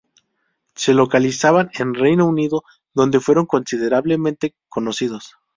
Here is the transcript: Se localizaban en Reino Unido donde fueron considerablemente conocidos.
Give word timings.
Se 0.73 0.95
localizaban 0.95 1.69
en 1.77 1.93
Reino 1.93 2.25
Unido 2.25 2.63
donde 2.95 3.19
fueron 3.19 3.45
considerablemente 3.45 4.55
conocidos. 4.67 5.35